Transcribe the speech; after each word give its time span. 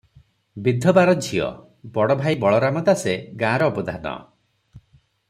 ବିଧବାର 0.67 1.13
ଝିଅ, 1.27 1.49
ବଡ଼ଭାଇ 1.97 2.39
ବଳରାମ 2.45 2.83
ଦାସେ 2.89 3.15
ଗାଁର 3.45 3.69
ଅବଧାନ। 3.75 4.15